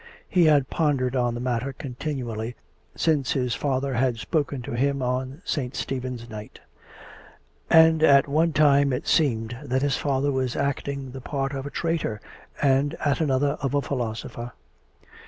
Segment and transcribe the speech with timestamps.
[0.27, 2.55] He had pondered on the matter continually
[2.95, 6.59] since his father had spoken to him on Saint Stephen's night;
[7.69, 11.69] and at one time it seemed that his father was acting the part of a
[11.69, 12.19] traitor
[12.63, 14.53] and at another of a philosopher.